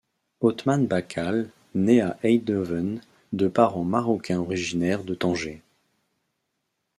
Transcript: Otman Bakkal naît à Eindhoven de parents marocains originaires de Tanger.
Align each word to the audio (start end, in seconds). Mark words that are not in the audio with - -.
Otman 0.41 0.87
Bakkal 0.89 1.51
naît 1.75 2.01
à 2.01 2.17
Eindhoven 2.23 3.01
de 3.33 3.47
parents 3.47 3.83
marocains 3.83 4.39
originaires 4.39 5.03
de 5.03 5.13
Tanger. 5.13 5.61